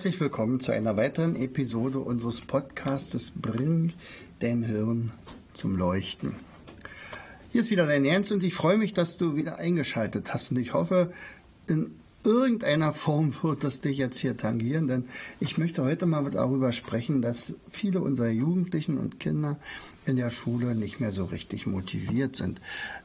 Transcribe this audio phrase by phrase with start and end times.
[0.00, 3.92] Herzlich willkommen zu einer weiteren Episode unseres Podcastes Bring
[4.38, 5.12] dein Hirn
[5.52, 6.36] zum Leuchten.
[7.50, 10.56] Hier ist wieder dein Jens und ich freue mich, dass du wieder eingeschaltet hast und
[10.56, 11.12] ich hoffe,
[11.66, 11.90] in
[12.24, 15.04] irgendeiner Form wird das dich jetzt hier tangieren, denn
[15.38, 19.58] ich möchte heute mal darüber sprechen, dass viele unserer Jugendlichen und Kinder
[20.10, 22.60] in der Schule nicht mehr so richtig motiviert sind.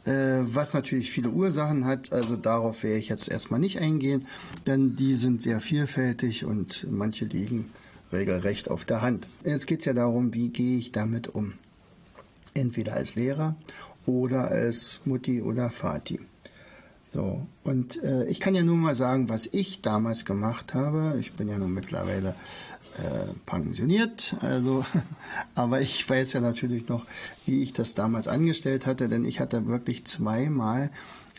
[0.06, 4.28] Äh, was natürlich viele Ursachen hat, also darauf werde ich jetzt erstmal nicht eingehen,
[4.68, 7.72] denn die sind sehr vielfältig und manche liegen
[8.12, 9.28] regelrecht auf der Hand.
[9.44, 11.54] Jetzt geht es ja darum, wie gehe ich damit um?
[12.54, 13.56] Entweder als Lehrer
[14.06, 16.20] oder als Mutti oder Vati.
[17.14, 21.18] So, und äh, ich kann ja nur mal sagen, was ich damals gemacht habe.
[21.22, 22.36] Ich bin ja nun mittlerweile
[22.98, 24.86] äh, pensioniert, also,
[25.56, 27.06] aber ich weiß ja natürlich noch,
[27.46, 30.90] wie ich das damals angestellt hatte, denn ich hatte wirklich zweimal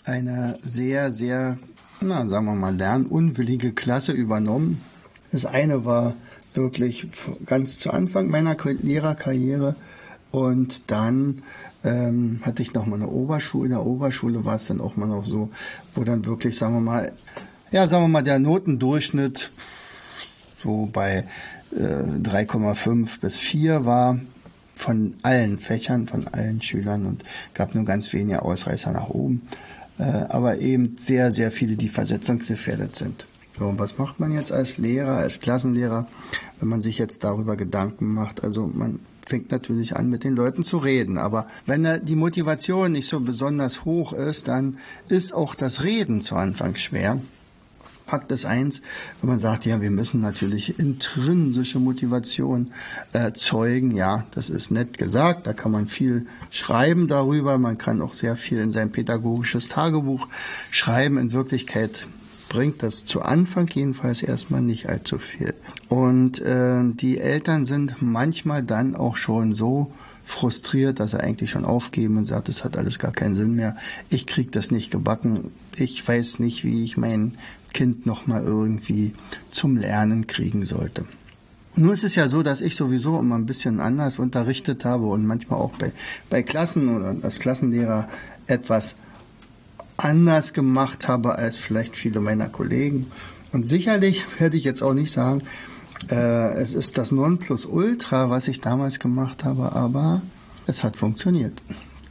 [0.05, 1.59] eine sehr, sehr,
[2.01, 4.81] na, sagen wir mal, lernunwillige Klasse übernommen.
[5.33, 6.15] Das eine war
[6.55, 7.07] wirklich
[7.45, 9.77] ganz zu Anfang meiner Lehrerkarriere
[10.31, 11.43] und dann
[11.85, 13.67] ähm, hatte ich noch mal eine Oberschule.
[13.67, 15.51] In der Oberschule war es dann auch mal noch so,
[15.95, 17.13] wo dann wirklich, sagen wir mal,
[17.73, 19.51] ja, sagen wir mal, der Notendurchschnitt
[20.67, 21.25] so bei
[21.73, 24.19] äh, 3,5 bis 4 war
[24.75, 29.43] von allen Fächern, von allen Schülern und gab nur ganz wenige Ausreißer nach oben.
[29.99, 33.27] Äh, aber eben sehr, sehr viele, die versetzungsgefährdet sind.
[33.59, 36.07] So, und was macht man jetzt als Lehrer, als Klassenlehrer,
[36.61, 38.45] wenn man sich jetzt darüber Gedanken macht?
[38.45, 41.17] Also man fängt natürlich an, mit den Leuten zu reden.
[41.17, 44.77] Aber wenn die Motivation nicht so besonders hoch ist, dann
[45.09, 47.21] ist auch das Reden zu Anfang schwer.
[48.07, 48.83] Fakt ist eins,
[49.21, 52.69] wenn man sagt, ja, wir müssen natürlich intrinsische Motivation
[53.13, 58.01] erzeugen, äh, ja, das ist nett gesagt, da kann man viel schreiben darüber, man kann
[58.01, 60.29] auch sehr viel in sein pädagogisches Tagebuch
[60.71, 61.19] schreiben.
[61.19, 62.07] In Wirklichkeit
[62.49, 65.55] bringt das zu Anfang jedenfalls erstmal nicht allzu viel.
[65.89, 69.91] Und äh, die Eltern sind manchmal dann auch schon so
[70.25, 73.77] frustriert, dass sie eigentlich schon aufgeben und sagt, das hat alles gar keinen Sinn mehr.
[74.11, 75.53] Ich krieg das nicht gebacken.
[75.77, 77.35] Ich weiß nicht, wie ich mein
[77.73, 79.15] Kind noch mal irgendwie
[79.51, 81.05] zum Lernen kriegen sollte.
[81.79, 85.27] Nur ist es ja so, dass ich sowieso immer ein bisschen anders unterrichtet habe und
[85.27, 85.93] manchmal auch bei,
[86.31, 88.09] bei Klassen oder als Klassenlehrer
[88.47, 88.97] etwas
[89.99, 93.11] anders gemacht habe als vielleicht viele meiner Kollegen.
[93.53, 95.43] Und sicherlich werde ich jetzt auch nicht sagen,
[96.11, 100.23] äh, es ist das Nonplusultra, was ich damals gemacht habe, aber
[100.67, 101.61] es hat funktioniert.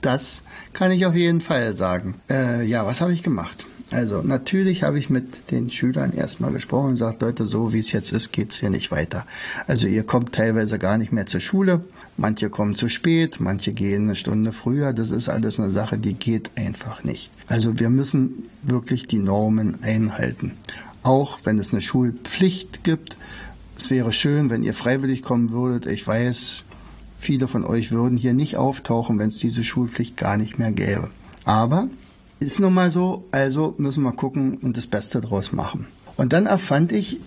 [0.02, 0.44] Das
[0.74, 2.16] kann ich auf jeden Fall sagen.
[2.30, 3.66] Äh, ja, was habe ich gemacht?
[3.92, 7.92] Also natürlich habe ich mit den Schülern erstmal gesprochen und gesagt, Leute, so wie es
[7.92, 9.26] jetzt ist, geht's hier nicht weiter.
[9.68, 11.82] Also ihr kommt teilweise gar nicht mehr zur Schule,
[12.18, 16.16] manche kommen zu spät, manche gehen eine Stunde früher, das ist alles eine Sache, die
[16.16, 17.30] geht einfach nicht.
[17.48, 20.54] Also wir müssen wirklich die Normen einhalten.
[21.04, 23.18] Auch wenn es eine Schulpflicht gibt.
[23.78, 25.86] Es wäre schön, wenn ihr freiwillig kommen würdet.
[25.86, 26.64] Ich weiß,
[27.20, 31.12] viele von euch würden hier nicht auftauchen, wenn es diese Schulpflicht gar nicht mehr gäbe.
[31.44, 31.88] Aber
[32.46, 35.88] ist nun mal so, also müssen wir gucken und das Beste draus machen.
[36.18, 37.20] Und dann erfand ich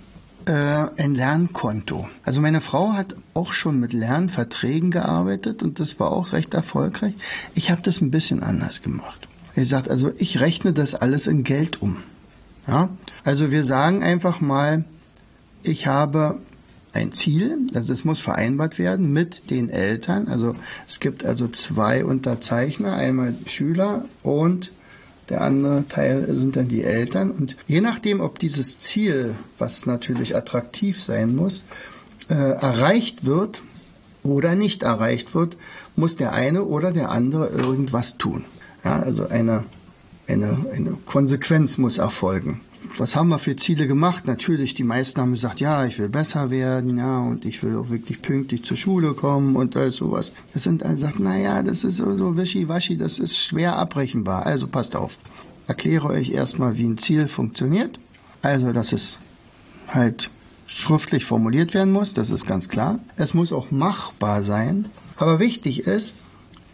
[0.47, 0.53] äh,
[0.97, 2.09] ein Lernkonto.
[2.25, 7.15] Also meine Frau hat auch schon mit Lernverträgen gearbeitet und das war auch recht erfolgreich.
[7.55, 9.29] Ich habe das ein bisschen anders gemacht.
[9.55, 11.99] Er sagt, also ich rechne das alles in Geld um.
[12.67, 12.91] Ja?
[13.25, 14.85] Also wir sagen einfach mal,
[15.63, 16.39] ich habe
[16.93, 20.29] ein Ziel, also es muss vereinbart werden mit den Eltern.
[20.29, 20.55] Also
[20.89, 24.71] es gibt also zwei Unterzeichner, einmal Schüler und
[25.31, 27.31] der andere Teil sind dann die Eltern.
[27.31, 31.65] Und je nachdem, ob dieses Ziel, was natürlich attraktiv sein muss,
[32.29, 33.63] äh, erreicht wird
[34.23, 35.57] oder nicht erreicht wird,
[35.97, 38.45] muss der eine oder der andere irgendwas tun.
[38.85, 39.65] Ja, also eine,
[40.27, 42.61] eine, eine Konsequenz muss erfolgen.
[42.99, 44.27] Was haben wir für Ziele gemacht?
[44.27, 47.91] Natürlich, die meisten haben gesagt, ja, ich will besser werden, ja, und ich will auch
[47.91, 50.33] wirklich pünktlich zur Schule kommen und all sowas.
[50.53, 54.47] Das sind alle sagt, na ja, das ist so, wischiwaschi, das ist schwer abrechenbar.
[54.47, 55.17] Also passt auf.
[55.69, 58.01] Erkläre euch erstmal, wie ein Ziel funktioniert.
[58.43, 59.19] Also, dass es
[59.87, 60.29] halt
[60.67, 62.99] schriftlich formuliert werden muss, das ist ganz klar.
[63.17, 64.89] Es muss auch machbar sein.
[65.17, 66.15] Aber wichtig ist,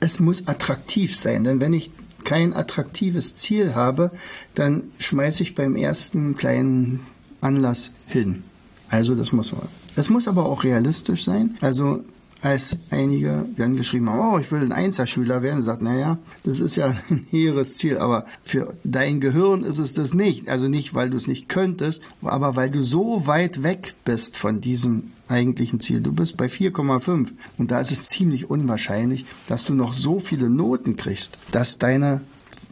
[0.00, 1.44] es muss attraktiv sein.
[1.44, 1.90] Denn wenn ich
[2.24, 4.10] kein attraktives Ziel habe,
[4.54, 7.00] dann schmeiße ich beim ersten kleinen
[7.40, 8.42] Anlass hin.
[8.88, 9.68] Also das muss man.
[9.96, 11.56] Es muss aber auch realistisch sein.
[11.60, 12.04] Also
[12.44, 16.76] als einige dann geschrieben haben, oh, ich will ein Einserschüler werden, sagt, naja, das ist
[16.76, 20.48] ja ein hehres Ziel, aber für dein Gehirn ist es das nicht.
[20.48, 24.60] Also nicht, weil du es nicht könntest, aber weil du so weit weg bist von
[24.60, 26.00] diesem eigentlichen Ziel.
[26.00, 27.28] Du bist bei 4,5
[27.58, 32.20] und da ist es ziemlich unwahrscheinlich, dass du noch so viele Noten kriegst, dass deine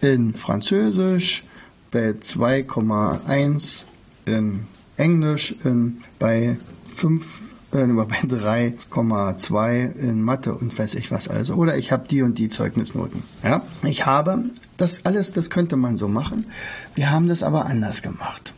[0.00, 1.44] in Französisch,
[1.90, 3.82] bei 2,1
[4.26, 4.66] in
[4.96, 6.58] Englisch, in, bei
[6.96, 7.40] 5
[7.72, 11.54] äh, bei 3,2 in Mathe und weiß ich was also.
[11.54, 13.22] Oder ich habe die und die Zeugnisnoten.
[13.42, 14.44] Ja, ich habe
[14.76, 16.46] das alles, das könnte man so machen.
[16.94, 18.54] Wir haben das aber anders gemacht.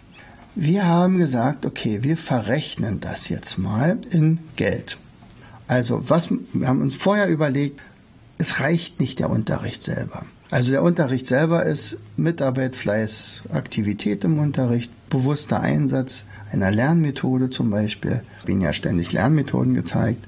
[0.54, 4.98] Wir haben gesagt, okay, wir verrechnen das jetzt mal in Geld.
[5.70, 7.80] Also was, wir haben uns vorher überlegt,
[8.38, 10.24] es reicht nicht der Unterricht selber.
[10.50, 17.70] Also der Unterricht selber ist Mitarbeit, Fleiß, Aktivität im Unterricht, bewusster Einsatz einer Lernmethode zum
[17.70, 18.24] Beispiel.
[18.40, 20.24] Ich bin ja ständig Lernmethoden gezeigt.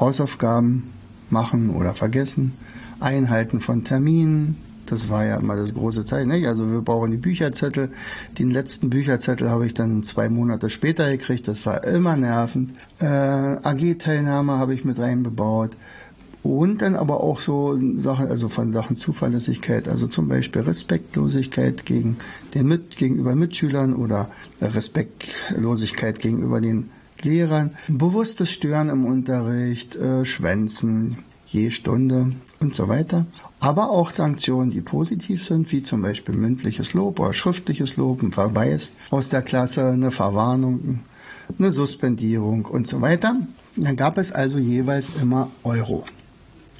[0.00, 0.84] Hausaufgaben
[1.28, 2.54] machen oder vergessen.
[2.98, 4.56] Einhalten von Terminen.
[4.90, 6.28] Das war ja immer das große Zeichen.
[6.28, 6.46] Nicht?
[6.46, 7.90] Also wir brauchen die Bücherzettel.
[8.38, 11.48] Den letzten Bücherzettel habe ich dann zwei Monate später gekriegt.
[11.48, 12.72] Das war immer nervend.
[13.00, 15.72] Äh, AG-Teilnahme habe ich mit reinbebaut.
[16.42, 22.16] Und dann aber auch so Sachen, also von Sachen Zuverlässigkeit, also zum Beispiel Respektlosigkeit gegen
[22.54, 24.30] den mit, gegenüber Mitschülern oder
[24.60, 26.90] Respektlosigkeit gegenüber den
[27.22, 33.26] Lehrern, bewusstes Stören im Unterricht, äh, Schwänzen je Stunde und so weiter.
[33.60, 38.30] Aber auch Sanktionen, die positiv sind, wie zum Beispiel mündliches Lob oder schriftliches Lob, ein
[38.30, 41.00] Verweis aus der Klasse, eine Verwarnung,
[41.58, 43.36] eine Suspendierung und so weiter.
[43.76, 46.04] Dann gab es also jeweils immer Euro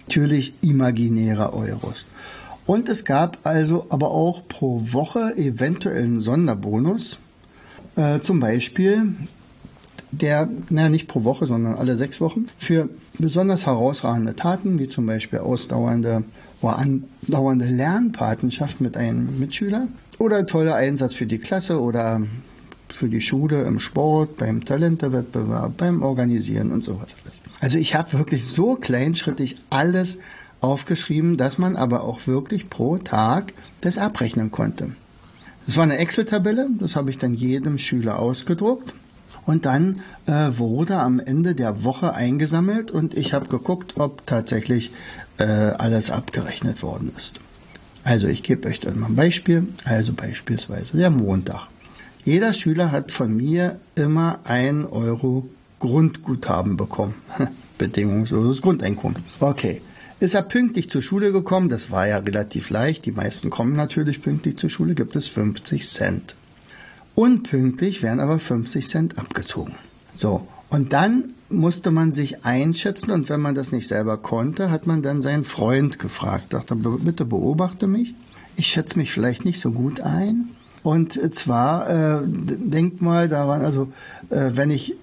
[0.08, 2.06] natürlich imaginäre Euros.
[2.64, 7.18] Und es gab also aber auch pro Woche eventuell einen Sonderbonus.
[7.96, 9.14] Äh, zum Beispiel
[10.12, 12.88] der, naja, nicht pro Woche, sondern alle sechs Wochen, für
[13.18, 16.24] besonders herausragende Taten, wie zum Beispiel ausdauernde
[16.60, 19.88] oder andauernde Lernpatenschaft mit einem Mitschüler
[20.18, 22.22] oder toller Einsatz für die Klasse oder
[22.92, 27.14] für die Schule im Sport, beim Talentewettbewerb, beim Organisieren und sowas.
[27.60, 30.18] Also ich habe wirklich so kleinschrittig alles
[30.60, 34.92] aufgeschrieben, dass man aber auch wirklich pro Tag das abrechnen konnte.
[35.66, 38.94] Das war eine Excel-Tabelle, das habe ich dann jedem Schüler ausgedruckt.
[39.44, 44.90] Und dann äh, wurde am Ende der Woche eingesammelt und ich habe geguckt, ob tatsächlich
[45.38, 47.40] äh, alles abgerechnet worden ist.
[48.04, 49.68] Also ich gebe euch dann mal ein Beispiel.
[49.84, 51.68] Also beispielsweise der Montag.
[52.24, 55.48] Jeder Schüler hat von mir immer ein Euro
[55.80, 57.14] Grundguthaben bekommen.
[57.78, 59.22] Bedingungsloses Grundeinkommen.
[59.40, 59.80] Okay.
[60.20, 61.68] Ist er pünktlich zur Schule gekommen?
[61.68, 63.04] Das war ja relativ leicht.
[63.04, 64.96] Die meisten kommen natürlich pünktlich zur Schule.
[64.96, 66.34] Gibt es 50 Cent.
[67.14, 69.74] Unpünktlich werden aber 50 Cent abgezogen.
[70.16, 70.48] So.
[70.70, 75.02] Und dann musste man sich einschätzen und wenn man das nicht selber konnte, hat man
[75.02, 76.52] dann seinen Freund gefragt.
[76.52, 78.14] Dachte, bitte beobachte mich.
[78.56, 80.50] Ich schätze mich vielleicht nicht so gut ein.
[80.82, 83.92] Und zwar, äh, denkt mal daran, also
[84.30, 84.94] äh, wenn ich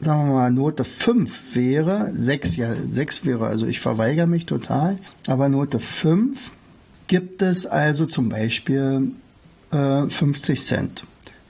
[0.00, 4.98] sagen wir mal, Note 5 wäre, 6, ja, 6 wäre, also ich verweigere mich total,
[5.26, 6.50] aber Note 5
[7.06, 9.12] gibt es also zum Beispiel
[9.70, 11.04] äh, 50 Cent.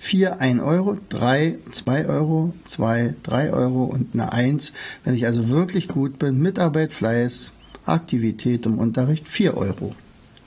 [0.04, 4.74] 4 1 Euro, 3 2 Euro, 2 3 Euro und eine 1.
[5.02, 7.52] Wenn ich also wirklich gut bin, Mitarbeit, Fleiß,
[7.86, 9.94] Aktivität im Unterricht, 4 Euro.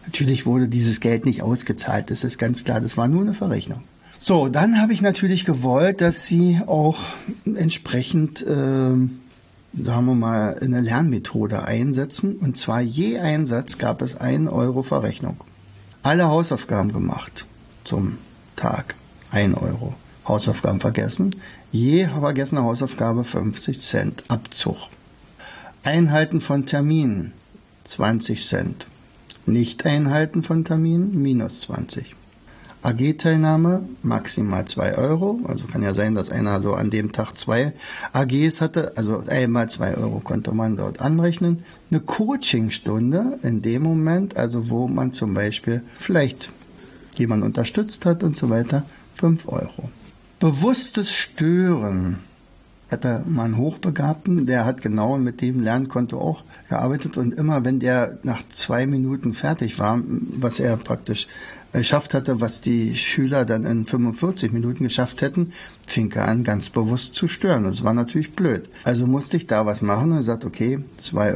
[0.05, 3.81] Natürlich wurde dieses Geld nicht ausgezahlt, das ist ganz klar, das war nur eine Verrechnung.
[4.19, 6.99] So, dann habe ich natürlich gewollt, dass sie auch
[7.43, 9.09] entsprechend, äh, sagen
[9.73, 12.35] wir mal, eine Lernmethode einsetzen.
[12.35, 15.37] Und zwar je Einsatz gab es einen Euro Verrechnung.
[16.03, 17.45] Alle Hausaufgaben gemacht
[17.83, 18.17] zum
[18.55, 18.95] Tag.
[19.31, 19.93] Ein Euro.
[20.27, 21.35] Hausaufgaben vergessen.
[21.71, 24.77] Je vergessene Hausaufgabe 50 Cent Abzug.
[25.83, 27.33] Einhalten von Terminen
[27.85, 28.85] 20 Cent.
[29.45, 32.13] Nicht-Einhalten von Terminen minus 20.
[32.83, 35.39] AG-Teilnahme maximal 2 Euro.
[35.47, 37.73] Also kann ja sein, dass einer so an dem Tag zwei
[38.13, 38.93] AGs hatte.
[38.95, 41.63] Also einmal 2 Euro konnte man dort anrechnen.
[41.89, 46.49] Eine Coachingstunde in dem Moment, also wo man zum Beispiel vielleicht
[47.17, 48.83] jemand unterstützt hat und so weiter,
[49.17, 49.89] 5 Euro.
[50.39, 52.19] Bewusstes Stören
[52.89, 57.79] hatte man einen Hochbegabten, der hat genau mit dem Lernkonto auch gearbeitet und immer wenn
[57.79, 61.27] der nach zwei Minuten fertig war, was er praktisch
[61.73, 65.53] geschafft hatte, was die Schüler dann in 45 Minuten geschafft hätten,
[65.85, 67.65] fing er an, ganz bewusst zu stören.
[67.65, 68.69] Das war natürlich blöd.
[68.83, 71.33] Also musste ich da was machen und gesagt, okay, 2,50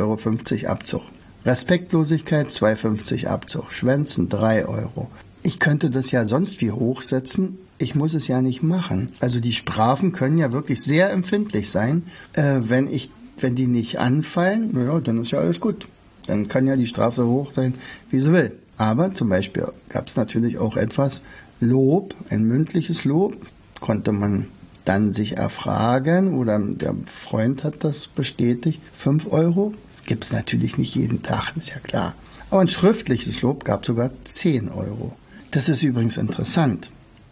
[0.63, 1.01] Euro Abzug.
[1.45, 3.71] Respektlosigkeit 2,50 Abzug.
[3.71, 5.09] Schwänzen 3 Euro.
[5.43, 7.57] Ich könnte das ja sonst wie hochsetzen.
[7.77, 9.13] Ich muss es ja nicht machen.
[9.19, 12.03] Also die Strafen können ja wirklich sehr empfindlich sein.
[12.33, 15.87] Äh, wenn ich, wenn die nicht anfallen, naja, dann ist ja alles gut.
[16.27, 17.73] Dann kann ja die Strafe so hoch sein,
[18.11, 18.51] wie sie will.
[18.77, 21.21] Aber zum Beispiel gab es natürlich auch etwas
[21.59, 23.35] Lob, ein mündliches Lob,
[23.79, 24.47] konnte man
[24.85, 29.73] dann sich erfragen oder der Freund hat das bestätigt, 5 Euro.
[29.89, 32.13] Das gibt es natürlich nicht jeden Tag, ist ja klar.
[32.49, 35.13] Aber ein schriftliches Lob gab sogar 10 Euro.
[35.51, 36.89] Das ist übrigens interessant,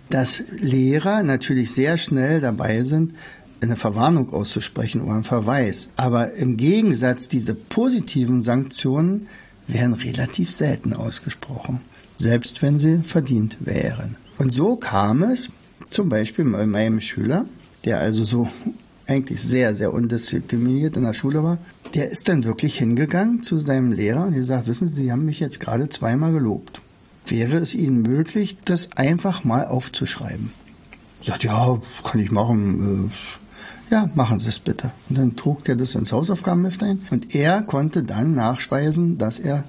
[0.10, 3.14] dass Lehrer natürlich sehr schnell dabei sind,
[3.62, 5.92] eine Verwarnung auszusprechen oder einen Verweis.
[5.96, 9.28] Aber im Gegensatz diese positiven Sanktionen
[9.68, 11.80] werden relativ selten ausgesprochen,
[12.18, 14.18] selbst wenn sie verdient wären.
[14.38, 15.50] Und so kam es
[15.90, 17.46] zum Beispiel bei meinem Schüler,
[17.86, 18.50] der also so
[19.08, 21.58] eigentlich sehr, sehr undiszipliniert in der Schule war,
[21.94, 25.40] der ist dann wirklich hingegangen zu seinem Lehrer und gesagt, wissen Sie, Sie haben mich
[25.40, 26.82] jetzt gerade zweimal gelobt.
[27.30, 30.52] Wäre es Ihnen möglich, das einfach mal aufzuschreiben?
[31.26, 33.12] Sagt, ja, kann ich machen.
[33.12, 34.92] Äh, ja, machen Sie es bitte.
[35.10, 39.64] Und dann trug der das ins Hausaufgabenheft ein und er konnte dann nachspeisen, dass er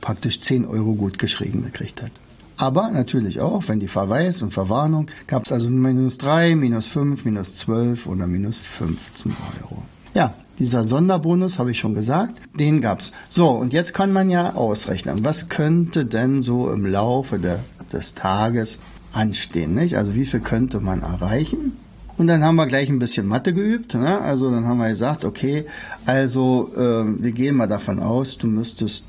[0.00, 2.10] praktisch 10 Euro gut geschrieben gekriegt hat.
[2.56, 7.24] Aber natürlich auch, wenn die Verweis und Verwarnung, gab es also minus 3, minus 5,
[7.24, 9.82] minus 12 oder minus 15 Euro.
[10.14, 13.12] Ja, dieser Sonderbonus habe ich schon gesagt, den gab's.
[13.28, 17.56] So, und jetzt kann man ja ausrechnen, was könnte denn so im Laufe de,
[17.92, 18.78] des Tages
[19.12, 19.96] anstehen, nicht?
[19.96, 21.76] Also wie viel könnte man erreichen?
[22.16, 23.94] Und dann haben wir gleich ein bisschen Mathe geübt.
[23.94, 24.20] Ne?
[24.20, 25.66] Also dann haben wir gesagt, okay,
[26.06, 29.04] also äh, wir gehen mal davon aus, du müsstest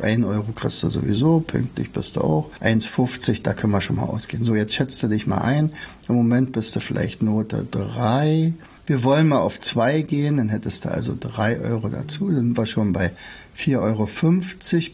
[0.00, 2.50] 1 Euro kriegst du sowieso, pünktlich bist du auch.
[2.62, 4.44] 1,50, da können wir schon mal ausgehen.
[4.44, 5.70] So, jetzt schätzt du dich mal ein.
[6.08, 8.54] Im Moment bist du vielleicht Note 3.
[8.86, 12.26] Wir wollen mal auf 2 gehen, dann hättest du also 3 Euro dazu.
[12.26, 13.12] Dann sind wir schon bei
[13.56, 14.08] 4,50 Euro.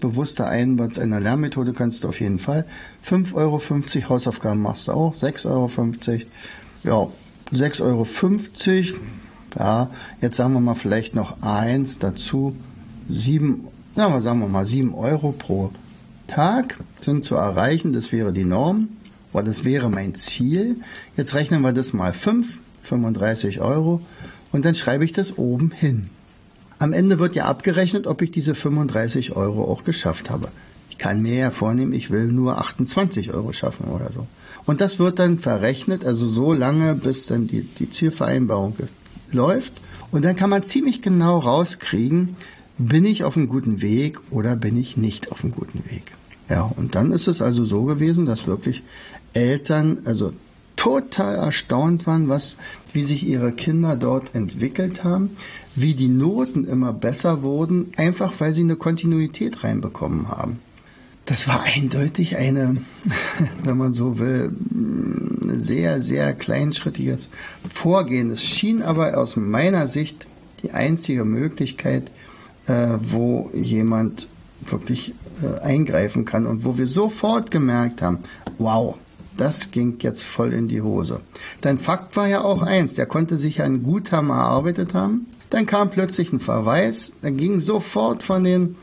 [0.01, 2.67] Bewusster Einsatz einer Lernmethode kannst du auf jeden Fall.
[3.05, 5.15] 5,50 Euro Hausaufgaben machst du auch.
[5.15, 7.11] 6,50 Euro.
[7.53, 8.07] Ja, 6,50 Euro.
[9.59, 9.91] Ja,
[10.21, 12.55] jetzt sagen wir mal vielleicht noch eins dazu.
[13.09, 13.69] 7
[13.99, 15.73] ja, sagen wir mal 7 Euro pro
[16.29, 17.93] Tag sind zu erreichen.
[17.93, 18.91] Das wäre die Norm,
[19.33, 20.77] oder das wäre mein Ziel.
[21.17, 24.01] Jetzt rechnen wir das mal 5, 35 Euro
[24.53, 26.11] und dann schreibe ich das oben hin.
[26.79, 30.49] Am Ende wird ja abgerechnet, ob ich diese 35 Euro auch geschafft habe.
[30.91, 34.27] Ich kann mir ja vornehmen, ich will nur 28 Euro schaffen oder so.
[34.65, 38.77] Und das wird dann verrechnet, also so lange, bis dann die, die Zielvereinbarung
[39.33, 39.73] läuft.
[40.11, 42.37] Und dann kann man ziemlich genau rauskriegen,
[42.79, 46.13] bin ich auf einem guten Weg oder bin ich nicht auf einem guten Weg?
[46.49, 48.83] Ja, und dann ist es also so gewesen, dass wirklich
[49.33, 50.33] Eltern also
[50.77, 52.57] total erstaunt waren, was,
[52.93, 55.31] wie sich ihre Kinder dort entwickelt haben,
[55.75, 60.59] wie die Noten immer besser wurden, einfach weil sie eine Kontinuität reinbekommen haben.
[61.27, 62.79] Das war eindeutig eine,
[63.63, 64.53] wenn man so will,
[65.57, 67.29] sehr, sehr kleinschrittiges
[67.69, 68.31] Vorgehen.
[68.31, 70.27] Es schien aber aus meiner Sicht
[70.63, 72.11] die einzige Möglichkeit,
[72.67, 74.27] äh, wo jemand
[74.67, 78.19] wirklich äh, eingreifen kann und wo wir sofort gemerkt haben,
[78.59, 78.97] wow,
[79.41, 81.21] das ging jetzt voll in die Hose.
[81.65, 85.91] Denn Fakt war ja auch eins, der konnte sich ein Guthaben erarbeitet haben, dann kam
[85.91, 88.77] plötzlich ein Verweis, dann ging sofort von den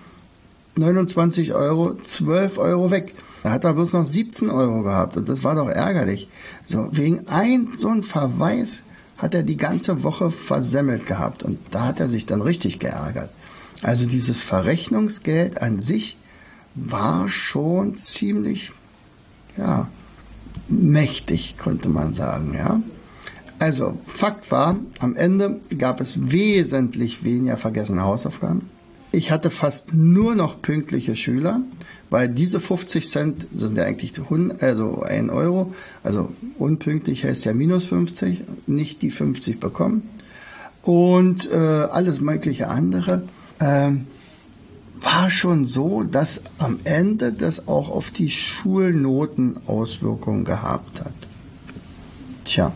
[0.76, 3.14] 29 Euro 12 Euro weg.
[3.44, 6.30] Da hat er bloß noch 17 Euro gehabt und das war doch ärgerlich.
[6.64, 8.84] So, wegen ein, so ein Verweis
[9.18, 13.30] hat er die ganze Woche versemmelt gehabt und da hat er sich dann richtig geärgert.
[13.82, 16.18] Also dieses Verrechnungsgeld an sich
[16.74, 18.72] war schon ziemlich,
[19.58, 19.88] ja,
[20.68, 22.82] mächtig, konnte man sagen, ja.
[23.58, 28.70] Also, Fakt war, am Ende gab es wesentlich weniger vergessene Hausaufgaben.
[29.12, 31.62] Ich hatte fast nur noch pünktliche Schüler,
[32.10, 34.14] weil diese 50 Cent sind ja eigentlich
[34.60, 35.74] also 1 Euro.
[36.04, 40.10] Also unpünktlich heißt ja minus 50, nicht die 50 bekommen.
[40.82, 43.24] Und äh, alles mögliche andere.
[43.62, 44.08] Ähm,
[45.02, 51.14] war schon so, dass am Ende das auch auf die Schulnoten Auswirkungen gehabt hat.
[52.46, 52.74] Tja,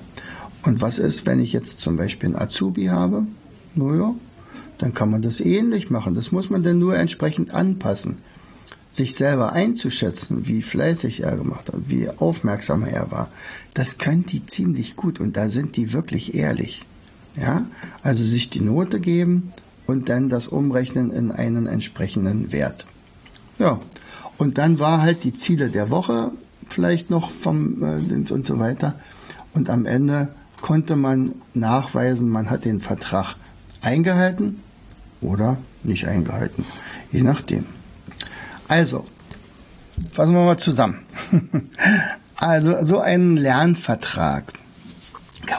[0.64, 3.26] und was ist, wenn ich jetzt zum Beispiel einen Azubi habe?
[3.76, 4.14] Naja,
[4.78, 6.16] dann kann man das ähnlich machen.
[6.16, 8.18] Das muss man dann nur entsprechend anpassen.
[8.92, 13.30] Sich selber einzuschätzen, wie fleißig er gemacht hat, wie aufmerksam er war,
[13.76, 16.82] das können die ziemlich gut und da sind die wirklich ehrlich.
[17.36, 17.66] Ja,
[18.02, 19.54] also sich die Note geben
[19.90, 22.86] und dann das umrechnen in einen entsprechenden Wert.
[23.58, 23.80] Ja,
[24.38, 26.32] und dann war halt die Ziele der Woche
[26.70, 28.94] vielleicht noch vom äh, und so weiter.
[29.56, 30.30] Und am Ende
[30.62, 33.36] konnte man nachweisen, man hat den Vertrag
[33.82, 34.60] eingehalten
[35.22, 36.66] oder nicht eingehalten,
[37.12, 37.66] je nachdem.
[38.68, 39.08] Also,
[40.12, 41.00] fassen wir mal zusammen.
[42.36, 44.54] also, so einen Lernvertrag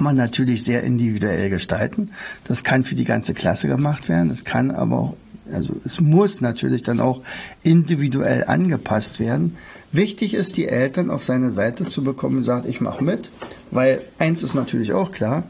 [0.01, 2.13] kann man natürlich sehr individuell gestalten.
[2.45, 4.31] Das kann für die ganze Klasse gemacht werden.
[4.31, 5.17] Es kann aber auch,
[5.53, 7.23] also es muss natürlich dann auch
[7.63, 9.59] individuell angepasst werden.
[9.93, 13.31] Wichtig ist, die Eltern auf seine Seite zu bekommen und sagt, ich mache mit,
[13.73, 15.43] weil eins ist natürlich auch klar,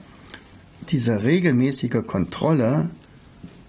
[0.89, 2.91] diese regelmäßige Kontrolle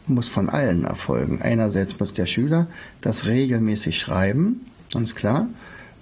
[0.08, 1.44] muss von allen erfolgen.
[1.44, 2.66] Einerseits muss der Schüler
[3.02, 5.48] das regelmäßig schreiben, ganz klar.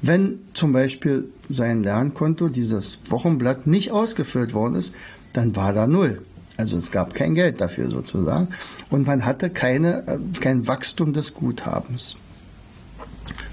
[0.01, 4.94] Wenn zum Beispiel sein Lernkonto, dieses Wochenblatt, nicht ausgefüllt worden ist,
[5.34, 6.22] dann war da null.
[6.58, 8.50] Also es gab kein Geld dafür sozusagen.
[8.89, 12.18] Und man hatte keine, äh, kein Wachstum des Guthabens.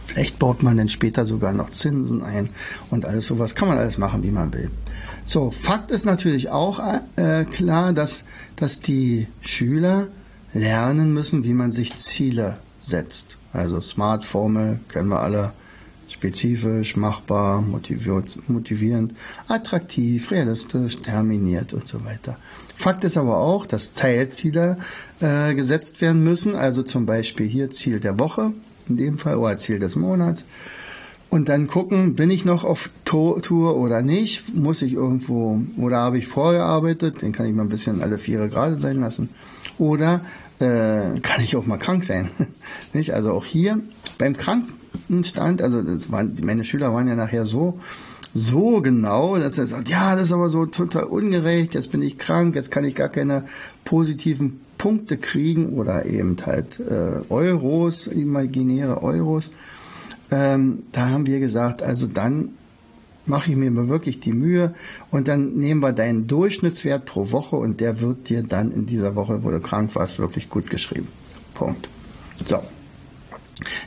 [0.07, 2.49] Vielleicht baut man dann später sogar noch Zinsen ein
[2.91, 3.55] und alles sowas.
[3.55, 4.71] Kann man alles machen, wie man will.
[5.25, 6.81] So, Fakt ist natürlich auch
[7.17, 8.25] äh, klar, dass,
[8.57, 10.07] dass die Schüler
[10.53, 13.37] lernen müssen, wie man sich Ziele setzt.
[13.53, 15.53] Also Smart-Formel kennen wir alle.
[16.08, 19.14] Spezifisch, machbar, motivierend,
[19.48, 22.38] attraktiv, realistisch, terminiert und so weiter.
[22.76, 24.78] Fakt ist aber auch, dass Teilziele
[25.20, 26.54] äh, gesetzt werden müssen.
[26.54, 28.52] Also zum Beispiel hier Ziel der Woche,
[28.88, 30.45] in dem Fall, oder Ziel des Monats.
[31.28, 34.54] Und dann gucken, bin ich noch auf Tour oder nicht?
[34.54, 37.23] Muss ich irgendwo, oder habe ich vorgearbeitet?
[37.23, 39.30] Den kann ich mal ein bisschen alle Viere gerade sein lassen.
[39.78, 40.21] Oder
[40.60, 42.30] äh, kann ich auch mal krank sein.
[42.92, 43.12] nicht?
[43.12, 43.80] Also auch hier
[44.19, 44.36] beim
[45.06, 47.78] Krankenstand, also das waren, meine Schüler waren ja nachher so,
[48.34, 52.19] so genau, dass er sagt, ja, das ist aber so total ungerecht, jetzt bin ich
[52.19, 53.45] krank, jetzt kann ich gar keine
[53.84, 59.50] positiven Punkte kriegen oder eben halt äh, Euros, imaginäre Euros.
[60.30, 62.50] Ähm, da haben wir gesagt, also dann
[63.26, 64.75] mache ich mir mal wirklich die Mühe
[65.10, 69.14] und dann nehmen wir deinen Durchschnittswert pro Woche und der wird dir dann in dieser
[69.14, 71.08] Woche, wo du krank warst, wirklich gut geschrieben.
[71.54, 71.88] Punkt.
[72.45, 72.60] So.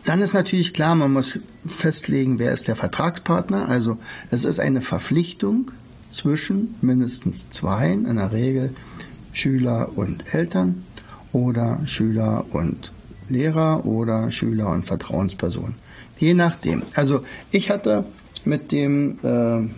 [0.05, 3.69] Dann ist natürlich klar, man muss festlegen, wer ist der Vertragspartner.
[3.69, 3.97] Also
[4.31, 5.71] es ist eine Verpflichtung
[6.11, 8.73] zwischen mindestens zwei, in der Regel
[9.31, 10.83] Schüler und Eltern
[11.31, 12.91] oder Schüler und
[13.27, 15.75] Lehrer oder Schüler und Vertrauensperson.
[16.17, 16.81] Je nachdem.
[16.95, 18.05] Also ich hatte
[18.43, 19.69] mit dem äh,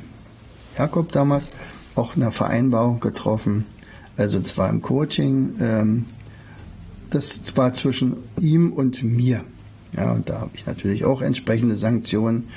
[0.77, 1.49] Jakob damals
[1.95, 3.65] auch eine Vereinbarung getroffen.
[4.15, 6.05] Also zwar im Coaching, ähm,
[7.09, 9.43] das war zwischen ihm und mir.
[9.93, 12.47] Ja, und da habe ich natürlich auch entsprechende Sanktionen.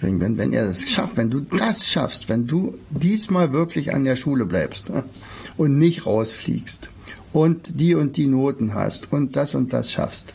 [0.00, 4.16] Wenn, wenn er das schafft, wenn du das schaffst, wenn du diesmal wirklich an der
[4.16, 5.04] Schule bleibst ne,
[5.56, 6.88] und nicht rausfliegst
[7.32, 10.34] und die und die Noten hast und das und das schaffst,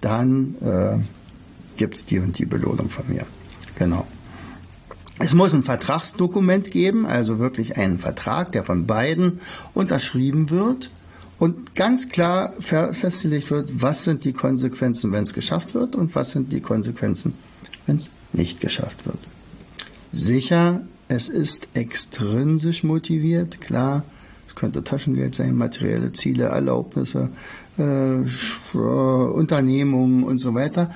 [0.00, 0.98] dann äh,
[1.76, 3.24] gibt's die und die Belohnung von mir.
[3.78, 4.04] Genau.
[5.20, 9.38] Es muss ein Vertragsdokument geben, also wirklich einen Vertrag, der von beiden
[9.72, 10.90] unterschrieben wird
[11.38, 16.30] und ganz klar festgelegt wird, was sind die Konsequenzen, wenn es geschafft wird und was
[16.30, 17.34] sind die Konsequenzen,
[17.86, 19.18] wenn es nicht geschafft wird.
[20.10, 24.04] Sicher, es ist extrinsisch motiviert, klar,
[24.46, 27.30] es könnte Taschengeld sein, materielle Ziele, Erlaubnisse,
[27.78, 30.94] äh, Unternehmungen und so weiter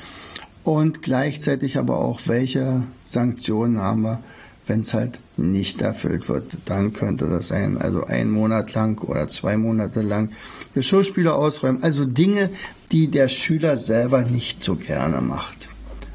[0.64, 4.22] und gleichzeitig aber auch, welche Sanktionen haben wir,
[4.66, 6.56] wenn es halt nicht erfüllt wird.
[6.66, 10.30] Dann könnte das sein, also ein Monat lang oder zwei Monate lang
[10.74, 11.82] der Schulspieler ausräumen.
[11.82, 12.50] Also Dinge,
[12.92, 15.68] die der Schüler selber nicht so gerne macht.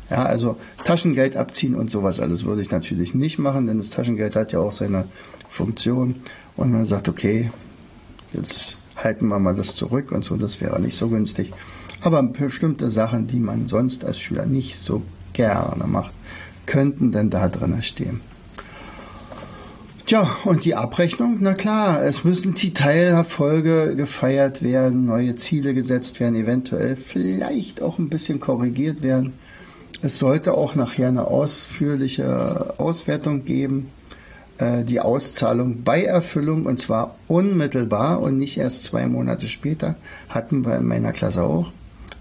[0.10, 4.36] Ja, also Taschengeld abziehen und sowas alles würde ich natürlich nicht machen, denn das Taschengeld
[4.36, 5.06] hat ja auch seine
[5.50, 6.16] Funktion.
[6.56, 7.50] Und man sagt, okay,
[8.34, 11.52] jetzt halten wir mal das zurück und so, das wäre nicht so günstig.
[12.02, 16.14] Aber bestimmte Sachen, die man sonst als Schüler nicht so gerne macht,
[16.66, 18.22] könnten denn da drin stehen.
[20.06, 26.20] Tja, und die Abrechnung, na klar, es müssen die Teilerfolge gefeiert werden, neue Ziele gesetzt
[26.20, 29.32] werden, eventuell vielleicht auch ein bisschen korrigiert werden.
[30.02, 33.92] Es sollte auch nachher eine ausführliche Auswertung geben,
[34.58, 39.96] äh, die Auszahlung bei Erfüllung und zwar unmittelbar und nicht erst zwei Monate später,
[40.28, 41.72] hatten wir in meiner Klasse auch.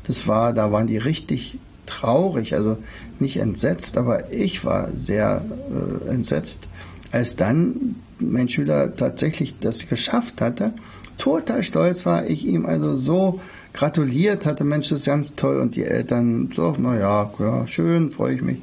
[0.06, 2.78] Das war, da waren die richtig traurig, also
[3.18, 6.68] nicht entsetzt, aber ich war sehr äh, entsetzt,
[7.12, 10.72] als dann mein Schüler tatsächlich das geschafft hatte.
[11.18, 13.40] Total stolz war ich ihm also so
[13.72, 15.58] gratuliert hatte, Mensch, das ist ganz toll.
[15.58, 18.58] Und die Eltern so, naja, ja, schön, freue ich mich.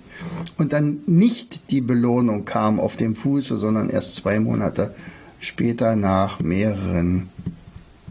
[0.58, 4.94] Und dann nicht die Belohnung kam auf dem Fuße, sondern erst zwei Monate
[5.40, 7.30] später nach mehreren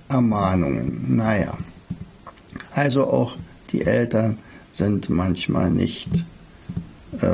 [0.09, 1.17] Ermahnungen.
[1.17, 1.53] Naja,
[2.73, 3.37] also auch
[3.71, 4.39] die Eltern
[4.71, 6.25] sind manchmal nicht
[7.21, 7.27] äh,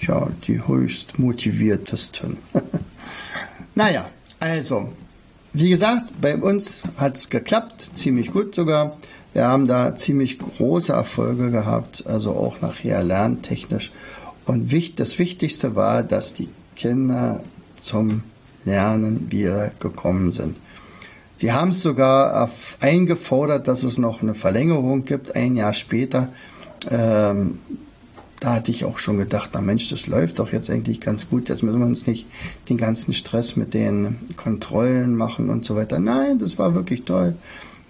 [0.00, 2.36] ja, die höchst motiviertesten.
[3.74, 4.08] naja,
[4.40, 4.90] also
[5.52, 8.96] wie gesagt, bei uns hat es geklappt, ziemlich gut sogar.
[9.32, 13.90] Wir haben da ziemlich große Erfolge gehabt, also auch nachher lerntechnisch.
[14.44, 17.42] Und das Wichtigste war, dass die Kinder
[17.82, 18.22] zum
[18.64, 20.56] Lernen wieder gekommen sind.
[21.38, 26.28] Sie haben es sogar eingefordert, dass es noch eine Verlängerung gibt, ein Jahr später.
[26.90, 27.58] Ähm,
[28.40, 31.48] da hatte ich auch schon gedacht, na Mensch, das läuft doch jetzt eigentlich ganz gut.
[31.48, 32.26] Jetzt müssen wir uns nicht
[32.68, 35.98] den ganzen Stress mit den Kontrollen machen und so weiter.
[35.98, 37.34] Nein, das war wirklich toll.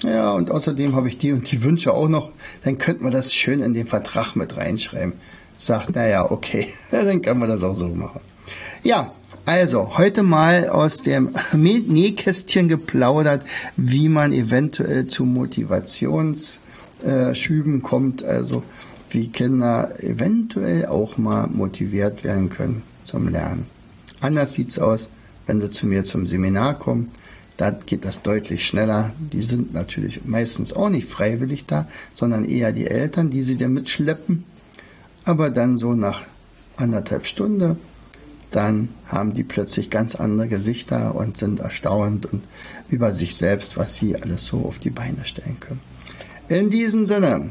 [0.02, 2.30] Ja, und außerdem habe ich die und die Wünsche auch noch.
[2.64, 5.14] Dann könnten wir das schön in den Vertrag mit reinschreiben.
[5.58, 8.20] Sagt, naja, okay, dann kann man das auch so machen.
[8.84, 9.12] Ja,
[9.44, 13.42] also, heute mal aus dem Nähkästchen geplaudert,
[13.76, 18.22] wie man eventuell zu Motivationsschüben kommt.
[18.22, 18.62] Also,
[19.10, 23.66] wie Kinder eventuell auch mal motiviert werden können zum Lernen.
[24.20, 25.08] Anders sieht es aus,
[25.46, 27.10] wenn sie zu mir zum Seminar kommen.
[27.56, 29.12] Da geht das deutlich schneller.
[29.32, 33.68] Die sind natürlich meistens auch nicht freiwillig da, sondern eher die Eltern, die sie da
[33.68, 34.44] mitschleppen.
[35.24, 36.22] Aber dann so nach
[36.76, 37.76] anderthalb Stunden,
[38.50, 42.44] dann haben die plötzlich ganz andere Gesichter und sind erstaunt und
[42.88, 45.80] über sich selbst, was sie alles so auf die Beine stellen können.
[46.48, 47.50] In diesem Sinne,